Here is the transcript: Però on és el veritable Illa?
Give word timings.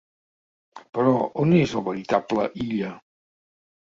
Però 0.97 1.11
on 1.43 1.51
és 1.59 1.75
el 1.81 1.85
veritable 1.89 2.45
Illa? 2.65 2.89